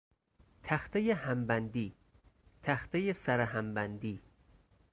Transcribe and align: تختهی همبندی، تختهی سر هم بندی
تختهی 0.63 1.11
همبندی، 1.11 1.95
تختهی 2.63 3.13
سر 3.13 3.39
هم 3.39 3.73
بندی 3.73 4.21